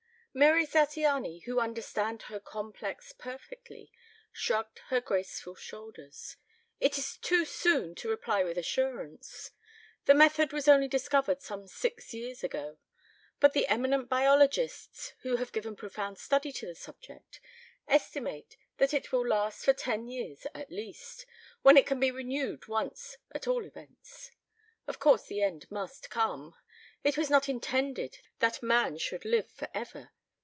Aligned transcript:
Mary 0.33 0.65
Zattiany, 0.65 1.43
who 1.43 1.59
understood 1.59 2.21
her 2.21 2.39
complex 2.39 3.11
perfectly, 3.11 3.91
shrugged 4.31 4.79
her 4.87 5.01
graceful 5.01 5.55
shoulders. 5.55 6.37
"It 6.79 6.97
is 6.97 7.17
too 7.17 7.43
soon 7.43 7.95
to 7.95 8.07
reply 8.07 8.41
with 8.45 8.57
assurance. 8.57 9.51
The 10.05 10.13
method 10.13 10.53
was 10.53 10.69
only 10.69 10.87
discovered 10.87 11.41
some 11.41 11.67
six 11.67 12.13
years 12.13 12.45
ago. 12.45 12.77
But 13.41 13.51
the 13.51 13.67
eminent 13.67 14.07
biologists 14.07 15.11
who 15.23 15.35
have 15.35 15.51
given 15.51 15.75
profound 15.75 16.17
study 16.17 16.53
to 16.53 16.65
the 16.65 16.75
subject 16.75 17.41
estimate 17.85 18.55
that 18.77 18.93
it 18.93 19.11
will 19.11 19.27
last 19.27 19.65
for 19.65 19.73
ten 19.73 20.07
years 20.07 20.47
at 20.55 20.71
least, 20.71 21.25
when 21.61 21.75
it 21.75 21.85
can 21.85 21.99
be 21.99 22.09
renewed 22.09 22.69
once 22.69 23.17
at 23.35 23.47
all 23.47 23.65
events. 23.65 24.31
Of 24.87 24.97
course 24.97 25.25
the 25.25 25.41
end 25.41 25.69
must 25.69 26.09
come. 26.09 26.55
It 27.03 27.17
was 27.17 27.29
not 27.29 27.49
intended 27.49 28.19
that 28.39 28.63
man 28.63 28.97
should 28.97 29.25
live 29.25 29.51
for 29.51 29.67
ever. 29.73 30.13